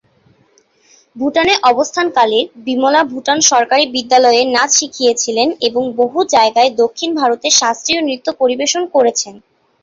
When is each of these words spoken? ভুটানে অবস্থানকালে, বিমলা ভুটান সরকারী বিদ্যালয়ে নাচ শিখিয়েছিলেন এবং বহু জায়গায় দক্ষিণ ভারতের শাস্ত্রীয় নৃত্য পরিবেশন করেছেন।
ভুটানে 1.15 1.53
অবস্থানকালে, 1.71 2.37
বিমলা 2.65 3.01
ভুটান 3.11 3.39
সরকারী 3.51 3.85
বিদ্যালয়ে 3.95 4.41
নাচ 4.55 4.69
শিখিয়েছিলেন 4.79 5.47
এবং 5.67 5.83
বহু 5.99 6.19
জায়গায় 6.35 6.69
দক্ষিণ 6.81 7.09
ভারতের 7.19 7.53
শাস্ত্রীয় 7.61 8.01
নৃত্য 8.01 8.27
পরিবেশন 8.41 8.83
করেছেন। 8.95 9.33